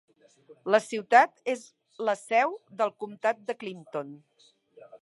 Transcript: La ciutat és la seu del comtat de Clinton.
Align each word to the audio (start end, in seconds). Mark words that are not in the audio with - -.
La 0.75 0.79
ciutat 0.85 1.53
és 1.53 1.61
la 2.09 2.17
seu 2.23 2.57
del 2.81 2.95
comtat 3.05 3.47
de 3.51 3.59
Clinton. 3.63 4.15